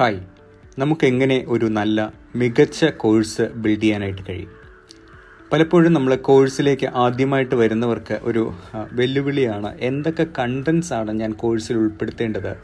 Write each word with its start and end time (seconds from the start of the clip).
Hi. 0.00 0.20
നമുക്കെങ്ങനെ 0.78 1.44
ഒരു 1.48 1.66
നല്ല 1.66 2.12
മികച്ച 2.36 2.84
കോഴ്സ് 2.84 3.42
ബിൽഡ് 3.42 3.82
ചെയ്യാനായിട്ട് 3.82 4.22
കഴിയും? 4.28 4.48
പലപ്പോഴും 5.52 5.92
നമ്മൾ 5.92 6.14
കോഴ്സിലേക്ക് 6.14 6.86
ആദ്യമായിട്ട് 6.86 7.54
വരുന്നവർക്ക് 7.54 8.18
ഒരു 8.22 8.52
വെല്ലുവിളിയാണ് 8.92 9.78
എന്തൊക്കെ 9.80 10.26
കണ്ടൻസ് 10.38 10.92
ആണ് 10.92 11.10
ഞാൻ 11.10 11.32
കോഴ്സിൽ 11.32 11.76
ഉൾപ്പെടുത്തേണ്ടത്? 11.76 12.56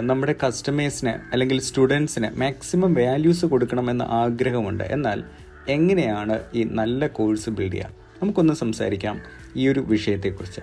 നമ്മുടെ 0.00 0.34
കസ്റ്റമേഴ്സിന് 0.46 1.14
അല്ലെങ്കിൽ 1.32 1.60
സ്റ്റുഡൻസിന് 1.60 2.40
മാക്സിമം 2.40 2.94
വാല്യൂസ് 2.94 3.46
കൊടുക്കണമെന്ന 3.46 4.02
ആഗ്രഹമുണ്ട്. 4.02 4.84
എന്നാൽ 4.84 5.24
എങ്ങനെയാണ് 5.68 6.40
ഈ 6.54 6.64
നല്ല 6.64 7.06
കോഴ്സ് 7.06 7.50
ബിൽഡ് 7.50 7.72
ചെയ്യുക? 7.72 7.88
നമുക്കൊന്ന് 8.22 8.54
സംസാരിക്കാം 8.54 9.20
ഈ 9.56 9.68
ഒരു 9.68 9.80
വിഷയത്തെക്കുറിച്ച്. 9.80 10.60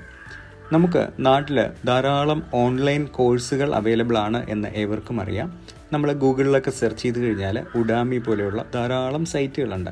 നമുക്ക് 0.71 1.07
നാട്ടിൽ 1.19 1.67
ധാരാളം 1.85 2.43
ഓൺലൈൻ 2.53 3.05
കോഴ്സുകൾ 3.05 3.75
അവൈലബിൾ 3.75 4.17
ആണ് 4.17 4.49
എന്ന് 4.49 4.67
ഏവർക്കും 4.67 5.21
അറിയാം. 5.21 5.59
നമ്മൾ 5.93 6.11
ഗൂഗിളിലൊക്കെ 6.13 6.71
സെർച്ച് 6.71 7.03
ചെയ്ത് 7.03 7.19
കഴിഞ്ഞാൽ 7.19 7.63
ഉഡാമി 7.75 8.17
പോലെയുള്ള 8.17 8.65
ധാരാളം 8.73 9.25
സൈറ്റുകളുണ്ട് 9.25 9.91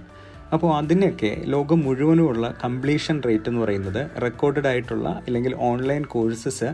അപ്പോൾ 0.54 0.78
അതിനൊക്കെ 0.78 1.42
ലോകം 1.46 1.80
മുഴുവനുമുള്ള 1.80 2.54
കംപ്ലീഷൻ 2.64 3.22
റേറ്റ് 3.26 3.50
എന്ന് 3.50 3.62
പറയുന്നത് 3.62 4.22
റെക്കോർഡഡ് 4.22 4.68
ആയിട്ടുള്ള 4.68 5.24
അല്ലെങ്കിൽ 5.26 5.56
ഓൺലൈൻ 5.56 6.04
കോഴ്സസ് 6.04 6.74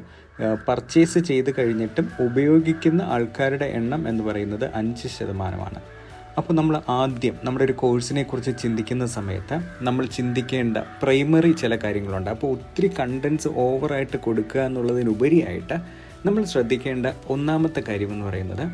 പർച്ചേസ് 0.68 1.20
ചെയ്ത് 1.20 1.54
കഴിഞ്ഞിട്ടും 1.60 2.10
ഉപയോഗിക്കുന്ന 2.20 3.02
ആൾക്കാരുടെ 3.02 3.66
എണ്ണം 3.66 4.08
എന്ന് 4.08 4.24
പറയുന്നത് 4.24 4.72
അഞ്ച് 4.76 5.08
ശതമാനമാണ്. 5.08 5.97
അപ്പോൾ 6.38 6.54
നമ്മൾ 6.54 6.82
ആദ്യം 6.90 7.36
നമ്മുടെ 7.44 7.64
ഒരു 7.66 7.74
കോഴ്സിനെ 7.74 8.24
കുറിച്ച് 8.24 8.52
ചിന്തിക്കുന്ന 8.62 9.06
സമയത്ത് 9.06 9.56
നമ്മൾ 9.82 10.06
ചിന്തിക്കേണ്ട 10.06 10.78
പ്രൈമറി 11.04 11.52
ചില 11.52 11.76
കാര്യങ്ങളുണ്ട്. 11.76 12.30
അപ്പോൾ 12.30 12.48
ഒത്തിരി 12.48 12.90
കണ്ടൻസ് 13.00 13.48
ഓവറായിട്ട് 13.48 14.18
കൊടുക്കുക 14.18 14.62
എന്നുള്ളതിനുപരിയായിട്ട് 14.62 15.78
നമ്മൾ 16.26 16.44
ശ്രദ്ധിക്കേണ്ട 16.44 17.08
ഒന്നാമത്തെ 17.30 17.84
കാര്യം 17.88 18.12
എന്ന് 18.14 18.26
പറയുന്നത് 18.26 18.66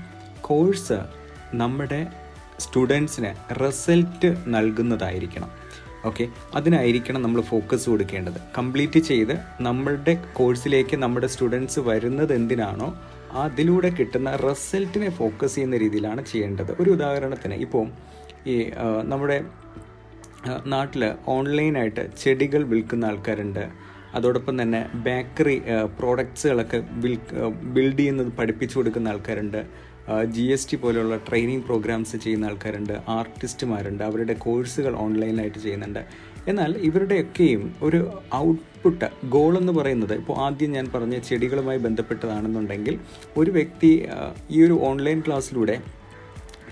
കോഴ്സ് 0.42 1.00
നമ്മുടെ 1.54 2.02
സ്റ്റുഡൻസിന് 2.60 3.32
റിസൾട്ട് 3.64 4.30
നൽകുന്നതായിരിക്കണം. 4.48 5.50
ഓക്കെ 6.06 6.28
അതിനായിരിക്കണം 6.56 7.22
നമ്മൾ 7.22 7.42
ഫോക്കസ് 7.42 7.90
കൊടുക്കേണ്ടത്. 7.90 8.40
കംപ്ലീറ്റ് 8.58 9.00
ചെയ്ത് 9.00 9.36
നമ്മളുടെ 9.62 10.14
കോഴ്സിലേക്ക് 10.34 10.98
നമ്മുടെ 10.98 11.28
സ്റ്റുഡൻസ് 11.28 11.80
വരുന്നത് 11.80 12.34
എന്തിനാണോ 12.34 12.90
അതിലൂടെ 13.42 13.90
കിട്ടുന്ന 13.90 14.36
റിസൾട്ടിനെ 14.36 15.10
ഫോക്കസ് 15.10 15.56
ചെയ്യുന്ന 15.56 15.78
രീതിയിലാണ് 15.78 16.26
ചെയ്യേണ്ടത്. 16.26 16.72
ഒരു 16.82 16.90
ഉദാഹരണത്തിന് 16.90 17.54
ഇപ്പോൾ 17.54 17.86
ഈ 18.48 18.72
നമ്മുടെ 19.04 19.38
നാട്ടിൽ 20.66 21.14
ഓൺലൈനായിട്ട് 21.28 22.04
ചെടികൾ 22.24 22.64
വിൽക്കുന്ന 22.64 23.06
ആൾക്കാരുണ്ട്. 23.06 23.64
അതോടൊപ്പം 24.16 24.62
തന്നെ 24.62 24.82
ബേക്കറി 24.96 25.62
പ്രോഡക്ട്സുകളൊക്കെ 26.00 26.84
വിൽ 27.04 27.18
ബിൽഡ് 27.76 27.98
ചെയ്യുന്നത് 27.98 28.28
പഠിപ്പിച്ചു 28.28 28.78
കൊടുക്കുന്ന 28.78 29.08
ആൾക്കാരുണ്ട്. 29.08 29.66
ജി 30.26 30.42
എസ് 30.42 30.68
ടി 30.72 30.76
പോലെയുള്ള 30.76 31.16
ട്രെയിനിങ് 31.16 31.64
പ്രോഗ്രാംസ് 31.64 32.18
ചെയ്യുന്ന 32.18 32.46
ആൾക്കാരുണ്ട്. 32.46 32.94
ആർട്ടിസ്റ്റുമാരുണ്ട് 33.08 34.04
അവരുടെ 34.04 34.34
കോഴ്സുകൾ 34.34 34.96
ഓൺലൈനായിട്ട് 34.96 35.60
ചെയ്യുന്നുണ്ട്. 35.60 36.33
എന്നാൽ 36.48 36.72
ഇവരുടെയൊക്കെയും 36.78 37.62
ഒരു 37.84 38.00
ഔട്ട്പുട്ട് 38.36 39.10
ഗോൾ 39.26 39.54
എന്ന് 39.58 39.74
പറയുന്നത് 39.74 40.14
ഇപ്പോൾ 40.14 40.38
ആദ്യം 40.38 40.72
ഞാൻ 40.72 40.86
പറഞ്ഞ 40.96 41.18
ചെടികളുമായി 41.20 41.80
ബന്ധപ്പെട്ടതാണെന്നുണ്ടെങ്കിൽ 41.80 42.96
ഒരു 43.38 43.52
വ്യക്തി 43.52 43.92
ഈ 44.52 44.60
ഒരു 44.66 44.78
ഓൺലൈൻ 44.84 45.20
ക്ലാസ്സിലൂടെ 45.20 45.76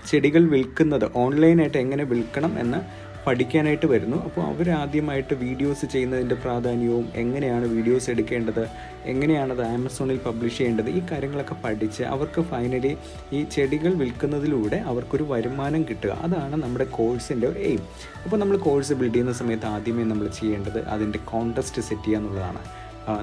ചെടികൾ 0.06 0.42
വിൽക്കുന്നത് 0.48 1.06
ഓൺലൈനായിട്ട് 1.16 1.78
എങ്ങനെ 1.78 2.04
വിൽക്കണം 2.04 2.52
എന്ന് 2.60 2.80
പഠിക്കാനായിട്ട് 3.26 3.86
വരുന്നു. 3.92 4.18
അപ്പോൾ 4.26 4.42
അവർ 4.50 4.68
ആദ്യമായിട്ട് 4.78 5.34
വീഡിയോസ് 5.42 5.86
ചെയ്യുന്നതിന്റെ 5.92 6.36
പ്രാധാന്യവും 6.44 7.06
എങ്ങനെയാണ് 7.22 7.66
വീഡിയോസ് 7.74 8.08
എടുക്കേണ്ടത് 8.10 8.64
എങ്ങനെയാണത് 9.12 9.62
ആമസോണിൽ 9.74 10.18
പബ്ലിഷ് 10.26 10.58
ചെയ്യേണ്ടത് 10.58 10.90
ഈ 10.98 11.00
കാര്യങ്ങളൊക്കെ 11.10 11.56
പഠിച്ച് 11.64 12.02
അവർക്ക് 12.14 12.42
ഫൈനലി 12.52 12.92
ഈ 13.32 13.40
ചെടികൾ 13.54 13.94
വിൽക്കുന്നതിലൂടെ 14.02 14.78
അവർക്കൊരു 14.92 15.26
വരുമാനം 15.32 15.84
കിട്ടുക. 15.90 16.12
അതാണ് 16.26 16.56
നമ്മുടെ 16.62 16.86
കോഴ്സിന്റെ 16.98 17.50
എയിം 17.70 17.82
അപ്പോൾ 18.24 18.36
നമ്മൾ 18.42 18.58
കോഴ്സ് 18.68 18.94
ബിൽഡ് 19.00 19.12
ചെയ്യുന്ന 19.14 19.34
സമയത്ത് 19.42 19.68
ആദ്യമേ 19.74 20.06
നമ്മൾ 20.12 20.28
ചെയ്യേണ്ടത് 20.40 20.80
അതിന്റെ 20.94 21.20
കോൺടെസ്റ്റ് 21.32 21.82
സെറ്റ് 21.88 22.06
ചെയ്യുക 22.06 22.22
എന്നുള്ളതാണ്. 22.22 22.62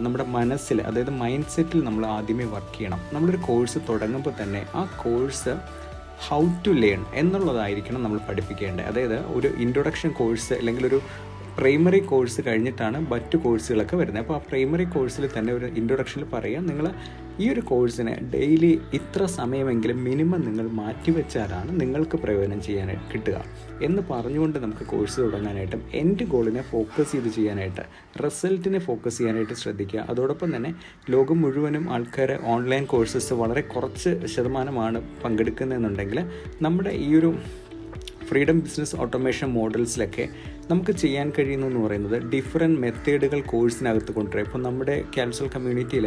നമ്മുടെ 0.05 0.23
മനസ്സിൽ 0.37 0.77
അതായത് 0.87 1.11
മൈൻഡ് 1.19 1.51
സെറ്റിൽ 1.55 1.83
നമ്മൾ 1.83 2.03
ആദ്യമേ 2.15 2.45
വർക്ക് 2.53 2.73
ചെയ്യണം. 2.77 3.01
നമ്മളൊരു 3.13 3.39
കോഴ്സ് 3.47 3.79
തുടങ്ങുമ്പോൾ 3.89 4.33
തന്നെ 4.41 4.61
ആ 4.79 4.81
കോഴ്സ് 5.03 5.53
ഹൗ 6.27 6.45
ടു 6.67 6.69
ലേൺ 6.71 7.05
എന്നുള്ളതായിരിക്കണം 7.13 8.03
നമ്മൾ 8.03 8.19
പഠിപ്പിക്കേണ്ടത്. 8.29 8.85
അതായത് 8.85 9.25
ഒരു 9.25 9.47
ഇൻട്രൊഡക്ഷൻ 9.47 10.11
കോഴ്സ് 10.11 10.53
അല്ലെങ്കിൽ 10.53 10.87
ഒരു 10.87 11.01
പ്രൈമറി 11.59 11.99
കോഴ്സ് 11.99 12.41
കഴിഞ്ഞിട്ടാണ് 12.47 13.11
മറ്റ് 13.11 13.37
കോഴ്സുകളൊക്കെ 13.37 13.95
വരുന്നത്. 13.95 14.23
അപ്പോൾ 14.23 14.33
ആ 14.33 14.41
പ്രൈമറി 14.49 14.83
കോഴ്സിൽ 14.83 15.29
തന്നെ 15.37 15.53
ഒരു 15.53 15.65
ഇൻട്രൊഡക്ഷനിൽ 15.65 16.25
പറയാം. 16.33 16.67
നിങ്ങൾ 16.67 16.85
ഈ 17.39 17.53
ഒരു 17.53 17.59
കോഴ്സിനെ 17.59 18.13
ഡെയിലി 18.33 18.81
ഇത്ര 18.93 19.25
സമയമെങ്കിലും 19.25 20.03
മിനിമം 20.03 20.41
നിങ്ങൾ 20.41 20.67
മാറ്റിവെച്ചാലാണ് 20.69 21.81
നിങ്ങൾക്ക് 21.81 22.17
പ്രയോജനം 22.17 22.63
ചെയ്യാനായിട്ട് 22.63 23.13
കിട്ടുക. 23.13 23.43
എന്ന് 23.81 24.01
പറഞ്ഞുകൊണ്ട് 24.11 24.59
നമുക്ക് 24.59 24.85
കോഴ്സ് 24.85 25.21
തുടങ്ങാനായിട്ടും 25.21 25.81
എന്റെ 25.93 26.25
ഗോളിനെ 26.25 26.61
ഫോക്കസ് 26.61 27.11
ചെയ്ത് 27.11 27.27
ചെയ്യാനായിട്ട് 27.27 27.81
റിസൾട്ടിനെ 28.23 28.79
ഫോക്കസ് 28.79 29.17
ചെയ്യാനായിട്ട് 29.17 29.53
ശ്രദ്ധിക്കുക. 29.53 29.99
അതോടൊപ്പം 30.09 30.55
തന്നെ 30.55 30.73
ലോകം 31.09 31.41
മുഴുവനും 31.41 31.93
ആൾക്കാർ 31.93 32.39
ഓൺലൈൻ 32.45 32.85
കോഴ്സസ് 32.85 33.33
വളരെ 33.33 33.61
കുറച്ച് 33.61 34.25
ശതമാനമാണ് 34.25 35.01
പങ്കെടുക്കുന്നതെന്നുണ്ടെങ്കിൽ 35.25 36.21
നമ്മുടെ 36.61 36.89
ഈ 36.89 37.15
ഒരു 37.15 37.31
ഫ്രീഡം 38.29 38.59
ബിസിനസ് 38.59 38.95
ഓട്ടോമേഷൻ 38.95 39.49
മോഡൽസിലൊക്കെ 39.49 40.25
നമുക്ക് 40.71 40.91
ചെയ്യാൻ 40.91 41.31
കഴിയുന്നതെന്ന് 41.39 41.79
പറയുന്നത് 41.87 42.23
ഡിഫറെന്റ് 42.23 42.79
മെത്തേഡുകൾ 42.79 43.39
കോഴ്സിനകത്ത് 43.41 44.11
കൊണ്ടുവരിക 44.11 44.45
ഇപ്പോൾ 44.45 44.61
നമ്മുടെ 44.61 44.95
ക്യാൻസൽ 45.15 45.47
കമ്മ്യൂണിറ്റിയിൽ 45.47 46.05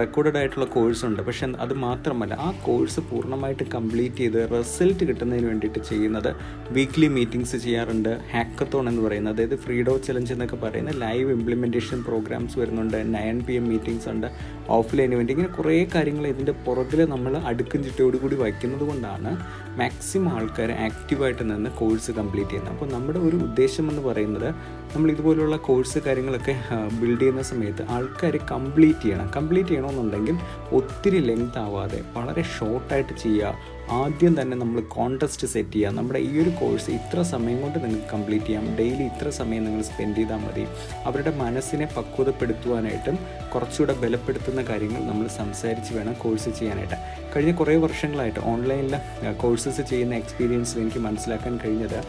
റെക്കോർഡഡ് 0.00 0.38
ആയിട്ടുള്ള 0.38 0.66
കോഴ്സ് 0.66 1.02
ഉണ്ട് 1.06 1.22
പക്ഷെ 1.22 1.46
അത് 1.58 1.74
മാത്രമല്ല 1.74 2.34
ആ 2.34 2.48
കോഴ്സ് 2.66 3.00
പൂർണമായിട്ട് 3.00 3.64
കംപ്ലീറ്റ് 3.74 4.16
ചെയ്ത് 4.16 4.38
റിസൾട്ട് 4.52 5.04
കിട്ടുന്നതിന് 5.08 5.46
വേണ്ടിയിട്ട് 5.46 5.78
ചെയ്യുന്നത് 5.78 6.30
വീക്ക്ലി 6.70 7.08
മീറ്റിംഗ്സ് 7.08 7.56
ചെയ്യാറുണ്ട്. 7.56 8.12
ഹാക്കത്തോൺ 8.32 8.88
എന്ന് 8.88 9.02
പറയുന്നത് 9.02 9.34
അതായത് 9.34 9.56
ഫ്രീഡോ 9.64 9.96
ചലഞ്ച് 10.06 10.32
എന്നൊക്കെ 10.32 10.56
പറയുന്ന 10.56 10.90
ലൈവ് 11.04 11.32
ഇംപ്ലിമെന്റേഷൻ 11.32 12.02
പ്രോഗ്രാംസ് 12.02 12.58
വരുന്നുണ്ട്. 12.58 12.98
നയൻ 13.16 13.40
പി 13.48 13.52
എം 13.52 13.66
മീറ്റിംഗ്സ് 13.68 14.08
ഉണ്ട്. 14.08 14.28
ഓഫ്ലൈൻ 14.68 15.12
വേണ്ടി 15.16 15.32
ഇങ്ങനെ 15.32 15.52
കുറേ 15.58 15.88
കാര്യങ്ങൾ 15.94 16.26
ഇതിന്റെ 16.26 16.52
പുറകിൽ 16.66 17.02
നമ്മൾ 17.14 17.36
അടുക്കും 17.50 17.82
ചിട്ടയോടുകൂടി 17.84 18.36
വയ്ക്കുന്നത് 18.36 18.84
കൊണ്ടാണ് 18.90 19.32
മാക്സിമം 19.78 20.32
ആൾക്കാർ 20.36 20.70
ആക്റ്റീവായിട്ട് 20.84 21.42
നിന്ന് 21.50 21.70
കോഴ്സ് 21.70 22.10
കംപ്ലീറ്റ് 22.10 22.50
ചെയ്യുന്നത് 22.50 22.72
അപ്പോൾ 22.74 22.90
നമ്മുടെ 22.90 23.18
ഒരു 23.18 23.36
ഉദ്ദേശം 23.36 23.90
എന്ന് 23.90 24.02
പറയുന്നത് 24.02 24.48
നമ്മൾ 24.94 25.10
ഇതുപോലുള്ള 25.10 25.56
കോഴ്സ് 25.56 25.98
കാര്യങ്ങളൊക്കെ 25.98 26.54
ബിൽഡ് 27.00 27.20
ചെയ്യുന്ന 27.20 27.42
സമയത്ത് 27.42 27.82
ആൾക്കാർ 27.90 28.36
കംപ്ലീറ്റ് 28.50 29.00
ചെയ്യണം. 29.00 29.28
കംപ്ലീറ്റ് 29.36 29.68
ചെയ്യണമെന്നുണ്ടെങ്കിൽ 29.68 30.36
ഒത്തിരി 30.72 31.18
ലെങ്ത് 31.18 31.58
ആവാതെ 31.58 32.04
വളരെ 32.16 32.42
ഷോർട്ടായിട്ട് 32.58 33.12
ചെയ്യുക 33.22 33.54
ആദ്യം 33.92 34.34
തന്നെ 34.40 34.56
നമ്മൾ 34.60 34.80
കോൺടെസ്റ്റ് 34.94 35.46
സെറ്റ് 35.52 35.72
ചെയ്യുക. 35.74 35.90
നമ്മുടെ 35.96 36.20
ഈ 36.28 36.30
ഒരു 36.42 36.50
കോഴ്സ് 36.60 36.90
ഇത്ര 36.98 37.22
സമയം 37.32 37.58
കൊണ്ട് 37.62 37.78
നിങ്ങൾക്ക് 37.84 38.08
കംപ്ലീറ്റ് 38.12 38.46
ചെയ്യാം. 38.46 38.64
ഡെയിലി 38.78 39.04
ഇത്ര 39.10 39.28
സമയം 39.38 39.62
നിങ്ങൾ 39.66 39.82
സ്പെൻഡ് 39.88 40.16
ചെയ്താൽ 40.18 40.40
മതി. 40.44 40.64
അവരുടെ 41.08 41.32
മനസ്സിനെ 41.42 41.86
പക്വതപ്പെടുത്തുവാനായിട്ടും 41.96 43.18
കുറച്ചുകൂടെ 43.54 43.94
ബലപ്പെടുത്തുന്ന 44.02 44.62
കാര്യങ്ങൾ 44.70 45.02
നമ്മൾ 45.10 45.26
സംസാരിച്ച് 45.40 45.92
വേണം 45.96 46.16
കോഴ്സ് 46.22 46.50
ചെയ്യാനായിട്ട്. 46.58 46.98
കഴിഞ്ഞ 47.36 47.52
കുറേ 47.60 47.76
വർഷങ്ങളായിട്ട് 47.84 48.40
ഓൺലൈനിൽ 48.52 48.96
കോഴ്സസ് 49.42 49.84
ചെയ്യുന്ന 49.92 50.14
എക്സ്പീരിയൻസ് 50.22 50.74
എനിക്ക് 50.78 51.02
മനസ്സിലാക്കാൻ 51.08 51.56
കഴിഞ്ഞത് 51.64 52.00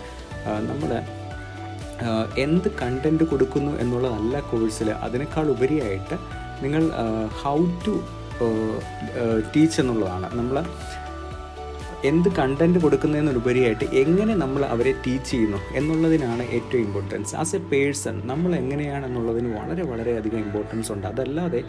നമ്മൾ 0.69 0.92
എന്ത് 2.46 2.69
കണ്ടന്റ് 2.81 3.24
കൊടുക്കുന്നു 3.24 3.72
എന്നുള്ളതല്ല 3.81 4.40
കോഴ്സിൽ 4.40 4.90
അതിനേക്കാൾ 4.92 5.46
ഉപരിയായിട്ട് 5.53 6.16
നിങ്ങൾ 6.63 6.84
ഹൗ 7.44 7.57
ടു 7.86 7.94
ടീച്ച് 9.53 9.78
എന്നുള്ളതാണ്. 9.81 10.28
നമ്മൾ 10.36 10.57
എന്ത് 12.12 12.30
കണ്ടന്റ് 12.40 12.80
കൊടുക്കുന്നതിനുപരിയായിട്ട് 12.80 13.86
എങ്ങനെ 14.04 14.36
നമ്മൾ 14.36 14.62
അവരെ 14.74 14.94
ടീച്ച് 15.06 15.30
ചെയ്യുന്നു 15.32 15.62
എന്നുള്ളതിനാണ് 15.80 16.44
ഏറ്റവും 16.58 16.82
ഇമ്പോർട്ടൻസ് 16.86 17.36
ആസ് 17.44 17.56
എ 17.56 17.64
പേഴ്സൺ 17.72 18.16
നമ്മൾ 18.32 18.52
എങ്ങനെയാണെന്നുള്ളതിന് 18.62 19.50
വളരെ 19.57 19.84
വളരെ 19.92 20.06
വളരെയധികം 20.06 20.40
ഇമ്പോർട്ടൻസ് 20.46 20.90
ഉണ്ട്. 20.92 21.06
അതല്ലാതെ 21.07 21.60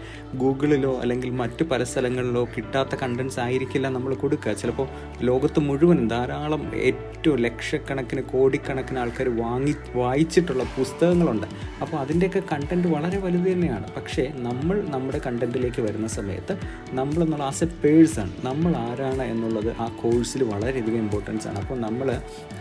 ഗൂഗിളിലോ 0.40 0.92
അല്ലെങ്കിൽ 1.02 1.30
മറ്റ് 1.40 1.62
പല 1.64 1.82
സ്ഥലങ്ങളിലോ 1.84 2.42
കിട്ടാത്ത 2.54 2.94
കണ്ടൻസ് 3.02 3.38
ആയിരിക്കില്ല 3.40 3.88
നമ്മൾ 3.88 4.12
കൊടുക്കുക. 4.14 4.52
ചിലപ്പോൾ 4.52 4.88
ലോകത്ത് 5.28 5.60
മുഴുവൻ 5.60 6.00
ധാരാളം 6.08 6.62
ഏറ്റവും 6.88 7.38
ലക്ഷക്കണക്കിന് 7.46 8.22
കോടിക്കണക്കിന് 8.32 8.98
ആൾക്കാർ 8.98 9.28
വാങ്ങി 9.42 9.74
വായിച്ചിട്ടുള്ള 9.94 10.64
പുസ്തകങ്ങളുണ്ട്. 10.76 11.46
അപ്പോൾ 11.82 11.96
അതിന്റെയൊക്കെ 11.96 12.42
കണ്ടന്റ് 12.52 12.88
വളരെ 12.88 13.18
വലുത് 13.24 13.48
തന്നെയാണ്. 13.52 13.86
പക്ഷേ 13.96 14.24
നമ്മൾ 14.48 14.76
നമ്മുടെ 14.94 15.20
കണ്ടന്റിലേക്ക് 15.26 15.80
വരുന്ന 15.86 16.08
സമയത്ത് 16.18 16.56
നമ്മൾ 17.00 17.20
എന്നുള്ള 17.26 17.44
ആസ് 17.44 17.64
എ 17.64 17.70
പേഴ്സൺ 17.84 18.28
നമ്മൾ 18.48 18.72
ആരാണ് 18.86 19.24
എന്നുള്ളത് 19.34 19.70
ആ 19.84 19.88
കോഴ്സിൽ 20.26 20.42
വളരെയധികം 20.52 21.00
ഇമ്പോർട്ടൻസ് 21.04 21.44
ആണ്. 21.48 21.58
അപ്പോൾ 21.62 21.76
നമ്മൾ 21.84 22.08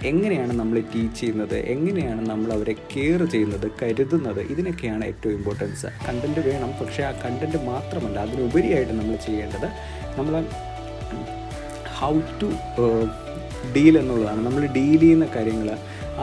എങ്ങനെയാണ് 0.09 0.53
നമ്മൾ 0.59 0.75
ടീച്ച് 0.94 1.17
ചെയ്യുന്നത്? 1.19 1.56
എങ്ങനെയാണ് 1.73 2.21
നമ്മൾ 2.31 2.50
അവരെ 2.56 2.73
കെയർ 2.91 3.21
ചെയ്യുന്നത്? 3.33 3.65
കരുതുന്നത്? 3.79 4.41
ഇതിനൊക്കെയാണ് 4.53 5.03
ഏറ്റവും 5.12 5.33
ഇമ്പോർട്ടൻസ് 5.38 5.88
കണ്ടന്റ് 6.07 6.41
വേണം. 6.50 6.71
പക്ഷേ 6.81 7.03
ആ 7.09 7.12
കണ്ടന്റ് 7.23 7.59
മാത്രമല്ല 7.71 8.19
അതിനുപരിയായിട്ട് 8.25 8.94
നമ്മൾ 9.00 9.15
ചെയ്യേണ്ടത് 9.27 9.67
നമ്മൾ 10.17 10.35
ഹൗ 12.01 12.13
ടു 12.41 12.50
ഡീൽ 13.75 13.97
എന്നുള്ളതാണ്. 14.03 14.44
നമ്മൾ 14.47 14.65
ഡീൽ 14.77 15.01
ചെയ്യുന്ന 15.06 15.27
കാര്യങ്ങൾ 15.38 15.71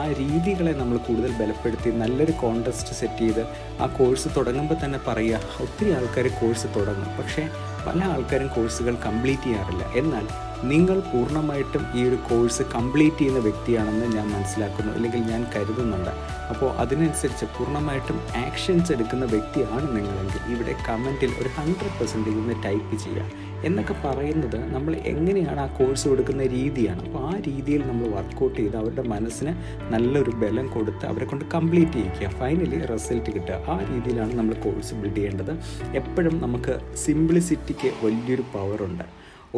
ആ 0.01 0.03
രീതികളെ 0.21 0.71
നമ്മൾ 0.79 0.97
കൂടുതൽ 1.07 1.31
ബലപ്പെടുത്തി 1.41 1.89
നല്ലൊരു 2.03 2.33
കോൺടെസ്റ്റ് 2.43 2.93
സെറ്റ് 2.99 3.21
ചെയ്ത് 3.25 3.43
ആ 3.83 3.87
കോഴ്സ് 3.99 4.29
തുടങ്ങുമ്പോൾ 4.37 4.77
തന്നെ 4.85 4.99
പറയുക 5.09 5.61
ഒത്തിരി 5.65 5.91
ആൾക്കാർ 5.97 6.27
കോഴ്സ് 6.39 6.69
തുടങ്ങും. 6.77 7.11
പക്ഷേ 7.19 7.43
പല 7.87 7.99
ആൾക്കാരും 8.13 8.49
കോഴ്സുകൾ 8.55 8.93
കംപ്ലീറ്റ് 9.05 9.47
ചെയ്യാറില്ല. 9.49 9.83
എന്നാൽ 10.01 10.25
നിങ്ങൾ 10.71 10.97
പൂർണമായിട്ടും 11.11 11.83
ഈ 11.97 12.01
ഒരു 12.09 12.17
കോഴ്സ് 12.29 12.63
കംപ്ലീറ്റ് 12.73 13.17
ചെയ്യുന്ന 13.17 13.39
വ്യക്തിയാണെന്ന് 13.39 14.05
ഞാൻ 14.15 14.27
മനസ്സിലാക്കുന്നു 14.33 14.91
അല്ലെങ്കിൽ 14.97 15.21
ഞാൻ 15.31 15.41
കരുതുന്നുണ്ട്. 15.55 16.11
അപ്പോൾ 16.51 16.69
അതിനനുസരിച്ച് 16.83 17.45
പൂർണമായിട്ടും 17.55 18.17
ആക്ഷൻസ് 18.43 18.91
എടുക്കുന്ന 18.95 19.25
വ്യക്തിയാണ് 19.25 19.85
നിങ്ങളെങ്കിൽ 19.95 20.41
ഇവിടെ 20.53 20.75
കമന്റിൽ 20.87 21.31
ഒരു 21.41 21.49
ഹൺഡ്രഡ് 21.57 21.95
പെർസെന്റേജ് 21.99 22.37
ഒന്ന് 22.37 22.55
ടൈപ്പ് 22.65 22.97
ചെയ്യുക. 23.03 23.25
എന്നൊക്കെ 23.67 23.95
പറയുന്നത് 24.05 24.57
നമ്മൾ 24.75 24.93
എങ്ങനെയാണ് 25.11 25.59
ആ 25.59 25.67
കോഴ്സ് 25.79 26.05
കൊടുക്കുന്ന 26.07 26.45
രീതിയാണ്. 26.55 27.01
അപ്പോൾ 27.07 27.25
ആ 27.29 27.33
രീതിയിൽ 27.47 27.81
നമ്മൾ 27.89 28.07
വർക്കൗട്ട് 28.17 28.57
ചെയ്ത് 28.59 28.77
അവരുടെ 28.81 29.05
മനസ്സിന് 29.13 29.53
നല്ലൊരു 29.93 30.31
ബലം 30.43 30.67
കൊടുത്ത് 30.67 31.05
അവരെ 31.05 31.25
കൊണ്ട് 31.25 31.45
കംപ്ലീറ്റ് 31.55 31.91
ചെയ്യിക്കുക. 31.91 32.29
ഫൈനലി 32.41 32.79
റിസൾട്ട് 32.93 33.29
കിട്ടുക. 33.35 33.59
ആ 33.73 33.77
രീതിയിലാണ് 33.91 34.33
നമ്മൾ 34.39 34.55
കോഴ്സ് 34.67 34.93
ബിൽഡ് 35.01 35.15
ചെയ്യേണ്ടത്. 35.15 35.53
എപ്പോഴും 36.01 36.41
നമുക്ക് 36.45 36.75
സിംപ്ലിസിറ്റിക്ക് 37.05 37.91
വലിയൊരു 38.05 38.45
പവറുണ്ട് 38.55 39.05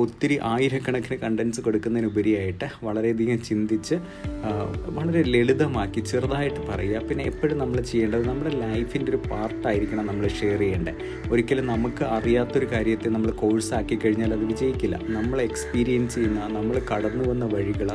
ഒത്തിരി 0.01 0.35
ആയിരക്കണക്കിന് 0.51 1.17
കണ്ടൻസ് 1.21 1.59
കൊടുക്കുന്നതിനുപരിയായിട്ട് 1.65 2.67
വളരെയധികം 2.85 3.37
ചിന്തിച്ച് 3.47 3.95
വളരെ 4.97 5.21
ലളിതമാക്കി 5.33 6.01
ചെറുതായിട്ട് 6.09 6.61
പറയുക. 6.69 7.01
പിന്നെ 7.09 7.23
എപ്പോഴും 7.31 7.57
നമ്മൾ 7.61 7.77
ചെയ്യേണ്ടത് 7.91 8.23
നമ്മുടെ 8.29 8.51
ലൈഫിന്റെ 8.63 9.11
ഒരു 9.13 9.19
പാർട്ടായിരിക്കണം 9.31 10.05
നമ്മൾ 10.09 10.25
ഷെയർ 10.39 10.59
ചെയ്യേണ്ടത് 10.63 10.99
ഒരിക്കലും 11.31 11.65
നമുക്ക് 11.73 12.03
അറിയാത്തൊരു 12.17 12.67
കാര്യത്തെ 12.73 13.11
നമ്മൾ 13.15 13.31
കോഴ്സാക്കി 13.43 13.97
കഴിഞ്ഞാൽ 14.03 14.33
അത് 14.37 14.45
വിജയിക്കില്ല. 14.51 14.97
നമ്മൾ 15.17 15.37
എക്സ്പീരിയൻസ് 15.47 16.15
ചെയ്യുന്ന 16.15 16.41
നമ്മൾ 16.57 16.75
കടന്നു 16.91 17.23
വന്ന 17.31 17.47
വഴികൾ 17.55 17.89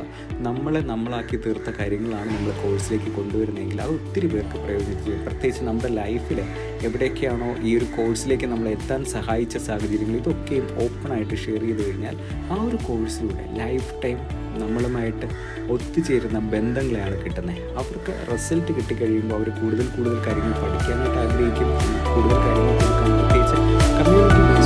നമ്മളെ 0.47 0.81
നമ്മളാക്കി 0.91 1.39
തീർത്ത 1.45 1.69
കാര്യങ്ങളാണ് 1.79 2.29
നമ്മൾ 2.37 2.53
കോഴ്സിലേക്ക് 2.63 3.11
കൊണ്ടുവരുന്നതെങ്കിൽ 3.19 3.81
അത് 3.85 3.93
ഒത്തിരി 3.99 4.27
പേർക്ക് 4.33 4.57
പ്രയോജനിച്ചു 4.65 5.15
പ്രത്യേകിച്ച് 5.27 5.63
നമ്മുടെ 5.69 5.91
ലൈഫിൽ 6.01 6.41
എവിടെയൊക്കെയാണോ 6.87 7.49
ഈ 7.67 7.71
ഒരു 7.79 7.87
കോഴ്സിലേക്ക് 7.97 8.47
നമ്മൾ 8.53 8.67
എത്താൻ 8.75 9.01
സഹായിച്ച 9.15 9.57
സാഹചര്യങ്ങൾ 9.69 10.17
ഇതൊക്കെയും 10.21 10.67
ഓപ്പണായിട്ട് 10.83 11.35
ഷെയർ 11.45 11.63
ചെയ്ത് 11.67 11.83
കഴിഞ്ഞാൽ 11.91 12.17
ആ 12.51 12.63
ഒരു 12.63 12.75
കോഴ്സിലൂടെ 12.75 13.45
ലൈഫ് 13.57 14.03
ടൈം 14.03 14.17
നമ്മളുമായിട്ട് 14.59 15.25
ഒത്തുചേരുന്ന 15.71 16.39
ബന്ധങ്ങളെയാണ് 16.39 17.25
കിട്ടുന്നത്. 17.25 17.61
അവർക്ക് 17.73 18.33
റിസൾട്ട് 18.33 18.71
കിട്ടിക്കഴിയുമ്പോൾ 18.71 19.35
അവർ 19.35 19.49
കൂടുതൽ 19.49 19.87
കൂടുതൽ 19.87 20.17
കാര്യങ്ങൾ 20.27 20.53
പഠിക്കാനായിട്ട് 20.63 21.19
ആഗ്രഹിക്കും. 21.19 21.69
കൂടുതൽ 22.15 22.39
കാര്യങ്ങൾ 22.47 22.75
പ്രത്യേകിച്ച് 23.19 23.57
കമ്മ്യൂണിറ്റി 23.97 24.60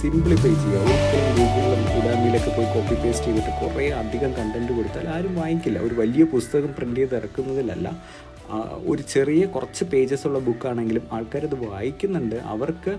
സിംപ്ലിഫൈ 0.00 0.52
ചെയ്യുക 0.62 0.82
ഒരിക്കലും 0.84 1.30
ഗൂഗിളിലും 1.36 1.80
ഉടാമിയിലൊക്കെ 1.98 2.50
പോയി 2.56 2.68
കോപ്പി 2.74 2.96
പേസ്റ്റ് 3.02 3.26
ചെയ്തിട്ട് 3.26 3.52
കുറേ 3.60 3.86
അധികം 4.00 4.30
കണ്ടന്റ് 4.38 4.72
കൊടുത്താൽ 4.78 5.06
ആരും 5.14 5.34
വാങ്ങിക്കില്ല. 5.40 5.78
ഒരു 5.86 5.94
വലിയ 6.00 6.24
പുസ്തകം 6.34 6.72
പ്രിന്റ് 6.78 7.00
ചെയ്ത് 7.00 7.14
ഇറക്കുന്നതിലല്ല 7.20 7.88
ഒരു 8.90 9.02
ചെറിയ 9.12 9.42
കുറച്ച് 9.54 9.84
പേജസ് 9.92 10.24
ഉള്ള 10.28 10.38
ബുക്കാണെങ്കിലും 10.38 11.04
ആൾക്കാരത് 11.12 11.56
വായിക്കുന്നുണ്ട്. 11.64 12.36
അവർക്ക് 12.52 12.92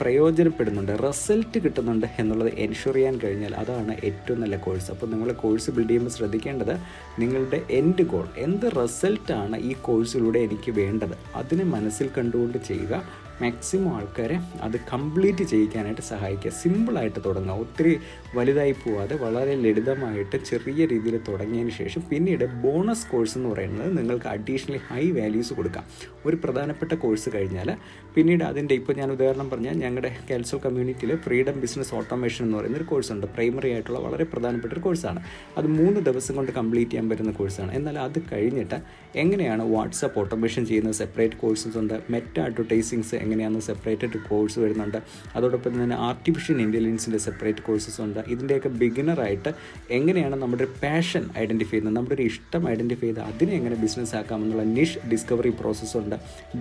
പ്രയോജനപ്പെടുന്നുണ്ട്. 0.00 0.92
റിസൾട്ട് 1.06 1.58
കിട്ടുന്നുണ്ട് 1.64 2.06
എന്നുള്ളത് 2.20 2.50
എൻഷുർ 2.64 2.94
ചെയ്യാൻ 2.94 3.16
കഴിഞ്ഞാൽ 3.24 3.54
അതാണ് 3.62 3.94
ഏറ്റവും 4.08 4.38
നല്ല 4.42 4.56
കോഴ്സ് 4.66 4.88
അപ്പോൾ 4.94 5.10
നിങ്ങൾ 5.12 5.30
കോഴ്സ് 5.44 5.70
ബിൽഡ് 5.76 5.88
ചെയ്യുമ്പോൾ 5.88 6.14
ശ്രദ്ധിക്കേണ്ടത് 6.18 6.74
നിങ്ങളുടെ 7.22 7.60
എൻഡ് 7.80 8.06
ഗോൾ 8.12 8.26
എന്ത് 8.46 8.66
റിസൾട്ടാണ് 8.80 9.58
ഈ 9.70 9.74
കോഴ്സിലൂടെ 9.88 10.42
എനിക്ക് 10.48 10.72
വേണ്ടത്? 10.80 11.16
അതിനെ 11.42 11.66
മനസ്സിൽ 11.76 12.10
കണ്ടുകൊണ്ട് 12.18 12.58
ചെയ്യുക. 12.68 13.25
മാക്സിമം 13.42 13.96
ആൾക്കാരെ 13.96 14.38
അത് 14.62 14.76
കംപ്ലീറ്റ് 14.92 15.44
ചെയ്യിക്കാനായിട്ട് 15.44 16.02
സഹായിക്കുക. 16.02 16.50
സിമ്പിളായിട്ട് 16.50 17.20
തുടങ്ങുക. 17.26 17.56
ഒത്തിരി 17.56 17.98
വലുതായി 18.34 18.72
പോവാതെ 18.72 19.16
വളരെ 19.16 19.54
ലളിതമായിട്ട് 19.54 20.44
ചെറിയ 20.44 20.86
രീതിയിൽ 20.86 21.20
തുടങ്ങിയതിന് 21.28 21.70
ശേഷം 21.70 22.02
പിന്നീട് 22.10 22.44
ബോണസ് 22.44 23.06
കോഴ്സ് 23.06 23.38
എന്ന് 23.38 23.48
പറയുന്നത് 23.48 23.98
നിങ്ങൾക്ക് 23.98 24.26
അഡീഷണലി 24.26 24.80
ഹൈ 24.88 25.10
വാല്യൂസ് 25.10 25.54
കൊടുക്കാം. 25.54 25.84
ഒരു 26.26 26.36
പ്രധാനപ്പെട്ട 26.44 26.92
കോഴ്സ് 26.92 27.30
കഴിഞ്ഞാൽ 27.34 27.76
പിന്നീട് 28.14 28.44
അതിന്റെ 28.44 28.74
ഇപ്പോൾ 28.74 28.92
ഞാൻ 28.92 29.12
ഉദാഹരണം 29.12 29.50
പറഞ്ഞാൽ 29.50 29.74
ഞങ്ങളുടെ 29.74 30.16
കാൽസൽ 30.30 30.58
കമ്മ്യൂണിറ്റിയിൽ 30.58 31.16
ഫ്രീഡം 31.16 31.60
ബിസിനസ് 31.60 31.94
ഓട്ടോമേഷൻ 31.94 32.44
എന്ന് 32.44 32.58
പറയുന്ന 32.58 32.76
ഒരു 32.76 32.84
കോഴ്സുണ്ട് 32.84 33.26
പ്രൈമറി 33.26 33.70
ആയിട്ടുള്ള 33.70 33.98
വളരെ 33.98 34.24
പ്രധാനപ്പെട്ട 34.24 34.72
ഒരു 34.72 34.80
കോഴ്സാണ് 34.80 35.20
അത് 35.58 35.66
മൂന്ന് 35.66 36.00
ദിവസം 36.00 36.36
കൊണ്ട് 36.36 36.52
കംപ്ലീറ്റ് 36.52 36.90
ചെയ്യാൻ 36.90 37.08
പറ്റുന്ന 37.08 37.30
കോഴ്സാണ് 37.30 37.72
എന്നാൽ 37.72 37.98
അത് 37.98 38.18
കഴിഞ്ഞിട്ട് 38.32 38.74
എങ്ങനെയാണ് 39.16 39.62
വാട്സപ്പ് 39.74 40.18
ഓട്ടോമേഷൻ 40.20 40.66
ചെയ്യുന്നത്? 40.66 40.94
സെപ്പറേറ്റ് 40.94 41.36
കോഴ്സസ് 41.36 41.78
ഉണ്ട്. 41.78 42.00
മെറ്റ 42.10 42.40
അഡ്വർടൈസിങ്സ് 42.40 43.14
എങ്ങനെയാണെന്ന് 43.26 43.64
സെപ്പറേറ്റ് 43.68 44.22
കോഴ്സ് 44.28 44.58
വരുന്നുണ്ട്. 44.64 44.98
അതോടൊപ്പം 45.36 45.72
തന്നെ 45.82 45.96
ആർട്ടിഫിഷ്യൽ 46.08 46.58
ഇന്റലിജൻസിന്റെ 46.66 47.20
സെപ്പറേറ്റ് 47.26 47.64
കോഴ്സസ് 47.66 48.00
ഉണ്ട്. 48.06 48.20
ഇതിന്റെയൊക്കെ 48.34 48.70
ബിഗിനറായിട്ട് 48.82 49.52
എങ്ങനെയാണ് 49.98 50.36
നമ്മുടെ 50.42 50.62
ഒരു 50.64 50.72
പാഷൻ 50.84 51.24
ഐഡന്റിഫൈ 51.42 51.70
ചെയ്യുന്നത്? 51.70 51.96
നമ്മുടെ 51.96 52.16
ഒരു 52.18 52.24
ഇഷ്ടം 52.30 52.62
ഐഡന്റിഫൈ 52.72 53.06
ചെയ്ത് 53.06 53.20
അതിനെ 53.20 53.52
എങ്ങനെ 53.58 53.76
ബിസിനസ് 53.84 54.14
ആക്കാമെന്നുള്ള 54.20 54.64
നിഷ് 54.78 54.98
ഡിസ്കവറി 55.12 55.52
പ്രോസസ്സ് 55.60 55.96
ഉണ്ട്. 56.02 56.16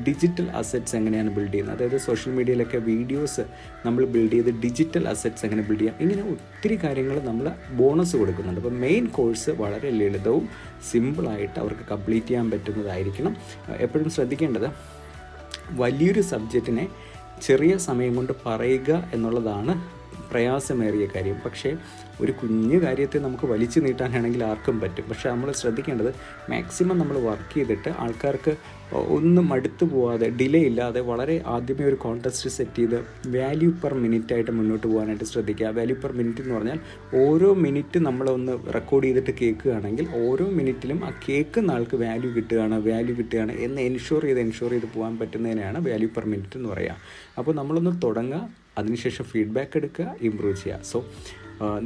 ഡിജിറ്റൽ 0.08 0.48
അസറ്റ്സ് 0.62 0.96
എങ്ങനെയാണ് 1.00 1.32
ബിൽഡ് 1.38 1.52
ചെയ്യുന്നത്? 1.52 1.76
അതായത് 1.78 1.98
സോഷ്യൽ 2.08 2.34
മീഡിയയിലൊക്കെ 2.40 2.82
വീഡിയോസ് 2.92 3.46
നമ്മൾ 3.86 4.04
ബിൽഡ് 4.16 4.32
ചെയ്ത് 4.36 4.52
ഡിജിറ്റൽ 4.66 5.04
അസറ്റ്സ് 5.14 5.46
എങ്ങനെ 5.46 5.66
ബിൽഡ് 5.70 5.80
ചെയ്യാം? 5.80 5.98
ഇങ്ങനെ 6.06 6.24
ഒത്തിരി 6.34 6.78
കാര്യങ്ങൾ 6.84 7.20
നമ്മൾ 7.30 7.48
ബോണസ് 7.80 8.16
കൊടുക്കുന്നുണ്ട്. 8.18 8.62
അപ്പോൾ 8.62 8.76
മെയിൻ 8.86 9.06
കോഴ്സ് 9.18 9.52
വളരെ 9.64 9.90
ലളിതവും 10.00 10.46
സിമ്പിളായിട്ട് 10.92 11.58
അവർക്ക് 11.60 11.86
കംപ്ലീറ്റ് 11.92 12.28
ചെയ്യാൻ 12.28 12.52
പറ്റുന്നതായിരിക്കണം. 12.52 13.36
എപ്പോഴും 13.86 14.10
ശ്രദ്ധിക്കേണ്ടത് 14.10 14.68
വലിയൊരു 15.74 16.22
സബ്ജക്റ്റിനെ 16.22 16.90
ചെറിയ 17.42 17.78
സമയം 17.78 18.16
കൊണ്ട് 18.16 18.34
പറയുക 18.46 19.10
എന്നുള്ളതാണ് 19.14 19.74
പ്രയാസമേറിയ 20.32 21.08
കാര്യം. 21.16 21.38
പക്ഷേ 21.46 21.78
ഒരു 22.22 22.32
കുഞ്ഞു 22.32 22.78
കാര്യത്തെ 22.78 23.20
നമുക്ക് 23.20 23.46
വലിച്ചു 23.46 23.80
നീട്ടാനാണെങ്കിൽ 23.80 24.44
ആർക്കും 24.44 24.80
പറ്റും. 24.80 25.06
പക്ഷേ 25.10 25.30
നമ്മൾ 25.30 25.52
ശ്രദ്ധിക്കേണ്ടത് 25.52 26.16
മാക്സിമം 26.50 27.00
നമ്മൾ 27.00 27.20
വർക്ക് 27.20 27.54
ചെയ്തിട്ട് 27.54 27.90
ആൾക്കാർക്ക് 27.98 28.58
ഒന്നും 28.96 29.50
മടുത്തു 29.50 29.86
പോവാതെ 29.86 30.30
ഡിലേ 30.30 30.60
ഇല്ലാതെ 30.60 31.02
വളരെ 31.02 31.44
ആദ്യമേ 31.46 31.86
ഒരു 31.86 31.96
കോൺടെസ്റ്റ് 31.96 32.50
സെറ്റ് 32.50 32.76
ചെയ്ത് 32.76 33.06
വാല്യൂ 33.28 33.72
പെർ 33.84 33.94
മിനിറ്റ് 33.94 34.34
ആയിട്ട് 34.34 34.52
മുന്നോട്ട് 34.52 34.88
പോകാനായിട്ട് 34.88 35.24
ശ്രദ്ധിക്കുക. 35.24 35.68
വാല്യൂ 35.68 35.96
പെർ 36.04 36.12
മിനിറ്റ് 36.12 36.42
എന്ന് 36.42 36.56
പറഞ്ഞാൽ 36.56 36.80
ഓരോ 37.14 37.54
മിനിറ്റ് 37.54 38.00
നമ്മളൊന്ന് 38.00 38.74
റെക്കോർഡ് 38.74 39.06
ചെയ്തിട്ട് 39.06 39.32
കേൾക്കുകയാണെങ്കിൽ 39.42 40.08
ഓരോ 40.16 40.46
മിനിറ്റിലും 40.46 41.06
ആ 41.06 41.12
കേൾക്കുന്ന 41.30 41.72
ആൾക്ക് 41.72 41.96
വാല്യൂ 41.96 42.32
കിട്ടുകയാണ് 42.32 42.88
വാല്യൂ 42.90 43.16
കിട്ടുകയാണ് 43.16 43.52
എന്ന് 43.52 43.82
എൻഷുർ 43.82 44.22
ചെയ്ത് 44.22 44.40
എൻഷുർ 44.40 44.70
ചെയ്ത് 44.70 44.86
പോകാൻ 44.96 45.18
പറ്റുന്നതിനാണ് 45.18 45.90
വാല്യൂ 45.90 46.10
പെർ 46.18 46.26
മിനിറ്റ് 46.26 46.58
എന്ന് 46.58 46.70
പറയുക 46.70 46.98
അപ്പോൾ 47.38 47.56
നമ്മളൊന്ന് 47.56 48.02
തുടങ്ങുക 48.04 48.65
അതിനുശേഷം 48.78 49.26
ഫീഡ്ബാക്ക് 49.32 49.78
എടുക്കുക 49.80 50.08
ഇമ്പ്രൂവ് 50.22 50.58
ചെയ്യുക. 50.64 50.82
സോ 50.92 50.98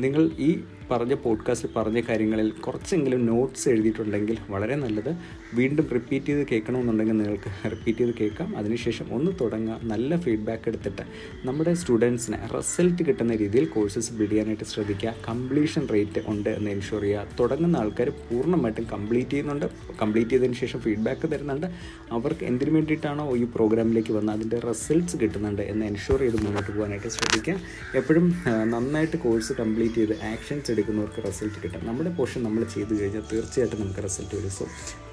നിങ്ങൾ 0.03 0.23
ഈ 0.47 0.51
പറഞ്ഞ 0.91 1.13
പോഡ്കാസ്റ്റിൽ 1.13 1.69
പറഞ്ഞ 1.75 2.01
കാര്യങ്ങളിൽ 2.01 2.49
കുറച്ചെങ്കിലും 2.49 3.25
നോട്ട്സ് 3.25 3.69
എഴുതിയിട്ടുണ്ടെങ്കിൽ 3.69 4.37
വളരെ 4.49 4.75
നല്ലത്. 4.75 5.15
വീണ്ടും 5.53 5.87
റിപ്പീറ്റ് 5.93 6.25
ചെയ്ത് 6.25 6.47
കേൾക്കണമെന്നുണ്ടെങ്കിൽ 6.51 7.17
നിങ്ങൾക്ക് 7.17 7.71
റിപ്പീറ്റ് 7.71 7.99
ചെയ്ത് 7.99 8.15
കേൾക്കാം. 8.21 8.57
അതിനുശേഷം 8.57 9.05
ഒന്ന് 9.11 9.31
തുടങ്ങുക 9.41 9.79
നല്ല 9.83 10.17
ഫീഡ്ബാക്ക് 10.17 10.69
എടുത്തിട്ട് 10.69 11.01
നമ്മുടെ 11.45 11.73
സ്റ്റുഡൻസിന് 11.73 12.37
റിസൾട്ട് 12.57 13.03
കിട്ടുന്ന 13.03 13.35
രീതിയിൽ 13.35 13.65
കോഴ്സസ് 13.65 14.13
ബിൽഡ് 14.13 14.31
ചെയ്യാനായിട്ട് 14.31 14.63
ശ്രദ്ധിക്കുക. 14.63 15.15
കംപ്ലീഷൻ 15.29 15.87
റേറ്റ് 15.93 16.21
ഉണ്ട് 16.27 16.49
എന്ന് 16.49 16.71
എൻഷുർ 16.71 17.01
ചെയ്യുക. 17.01 17.27
തുടങ്ങുന്ന 17.39 17.77
ആൾക്കാർ 17.77 18.09
പൂർണമായിട്ടും 18.09 18.87
കംപ്ലീറ്റ് 18.93 19.31
ചെയ്യുന്നുണ്ട്. 19.31 19.65
കംപ്ലീറ്റ് 20.01 20.31
ചെയ്തതിന് 20.31 20.53
ശേഷം 20.53 20.79
ഫീഡ്ബാക്ക് 20.79 21.31
തരുന്നുണ്ട്. 21.31 21.67
അവർക്ക് 22.11 22.43
എന്തിനു 22.43 22.71
വേണ്ടിയിട്ടാണോ 22.71 23.35
ഈ 23.35 23.43
പ്രോഗ്രാമിലേക്ക് 23.43 24.13
വന്നത്? 24.13 24.35
അതിന്റെ 24.35 24.59
റിസൾട്ട്സ് 24.59 25.17
കിട്ടുന്നുണ്ട് 25.17 25.61
എന്ന് 25.61 25.85
എൻഷുർ 25.85 26.19
ചെയ്ത് 26.19 26.43
മുന്നോട്ട് 26.43 26.71
പോകാനായിട്ട് 26.77 27.07
ശ്രദ്ധിക്കുക. 27.07 27.55
എപ്പോഴും 27.95 28.33
നന്നായിട്ട് 28.47 29.17
കോഴ്സ് 29.17 29.53
കംപ്ലീറ്റ് 29.53 29.95
ചെയ്ത് 29.95 30.23
ആക്ഷൻസ് 30.23 30.71
എടുക്കുന്നവർക്ക് 30.79 31.21
റിസൾട്ട് 31.27 31.57
കിട്ടും. 31.63 31.81
നമ്മുടെ 31.89 32.11
പോർഷൻ 32.17 32.43
നമ്മൾ 32.47 32.63
ചെയ്തു 32.75 32.93
കഴിഞ്ഞാൽ 32.99 33.23
തീർച്ചയായിട്ടും 33.31 33.79
നമുക്ക് 33.83 34.03
റിസൾട്ട് 34.07 34.33
വരും. 34.37 34.53
സോ 34.59 34.65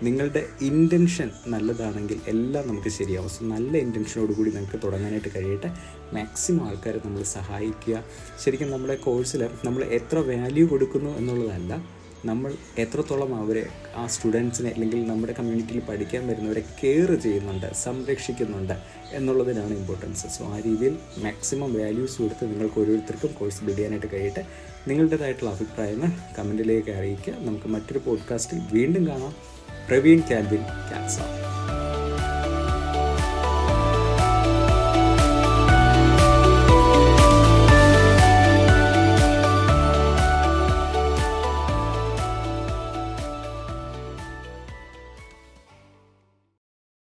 നിങ്ങളുടെ 0.08 0.42
ഇന്റൻഷൻ 0.70 1.30
നല്ലതാണെങ്കിൽ 1.54 2.18
എല്ലാം 2.35 2.64
നമുക്ക് 2.68 2.92
ശരിയാവും. 2.99 3.32
സോ 3.37 3.44
നല്ല 3.54 3.76
ഇന്റൻഷനോട് 3.87 4.32
കൂടി 4.38 4.50
നിങ്ങൾക്ക് 4.50 4.80
തുടങ്ങാനായിട്ട് 4.87 5.32
കഴിയട്ടെ. 5.37 5.70
മാക്സിമം 6.16 6.64
ആൾക്കാരെ 6.68 7.00
നമ്മൾ 7.04 7.23
സഹായിക്കുക. 7.37 8.04
ശരിക്കും 8.44 8.70
നമ്മുടെ 8.76 8.96
കോഴ്സിൽ 9.06 9.44
നമ്മൾ 9.66 9.82
എത്ര 9.99 10.18
വാല്യൂ 10.32 10.66
കൊടുക്കുന്നു 10.73 11.12
എന്നുള്ളതല്ല 11.20 11.75
നമ്മൾ 12.28 12.52
എത്രത്തോളം 12.82 13.30
അവരെ 13.40 13.62
ആ 14.00 14.02
സ്റ്റുഡൻസിനെ 14.12 14.70
അല്ലെങ്കിൽ 14.75 15.00
നമ്മുടെ 15.11 15.32
കമ്മ്യൂണിറ്റിയിൽ 15.38 15.82
പഠിക്കാൻ 15.88 16.23
വരുന്നവരെ 16.28 16.62
കെയർ 16.78 17.11
ചെയ്യുന്നുണ്ട് 17.25 17.66
സംരക്ഷിക്കുന്നുണ്ട് 17.82 18.75
എന്നുള്ളതിനാണ് 19.18 19.73
ഇമ്പോർട്ടൻസ് 19.80 20.30
സോ 20.37 20.44
ആ 20.54 20.56
രീതിയിൽ 20.66 20.94
മാക്സിമം 21.25 21.70
വാല്യൂസ് 21.78 22.16
കൊടുത്ത് 22.23 22.44
നിങ്ങൾക്ക് 22.52 22.80
ഓരോരുത്തർക്കും 22.82 23.32
കോഴ്സ് 23.38 23.62
ബിൽഡ് 23.64 23.76
ചെയ്യാനായിട്ട് 23.76 24.11
കഴിയട്ടെ. 24.14 24.44
നിങ്ങളുടേതായിട്ടുള്ള 24.88 25.50
അഭിപ്രായങ്ങൾ 25.50 26.08
കമന്റിലേക്ക് 26.38 26.90
അറിയിക്കുക. 26.90 27.34
നമുക്ക് 27.38 27.66
മറ്റൊരു 27.66 27.98
പോഡ്കാസ്റ്റിൽ 27.98 28.60
വീണ്ടും 28.72 29.06
കാണാം. 29.06 29.34
പ്രവീൺ 29.88 30.20
ക്യാൻവിൻ 30.20 30.62
ക്യാൻസർ. 30.62 31.45